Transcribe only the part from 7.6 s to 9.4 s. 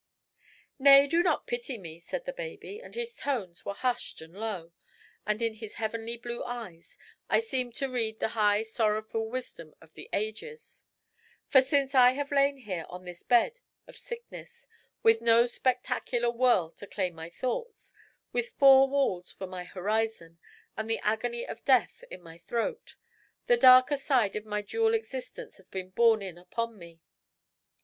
to read the high sorrowful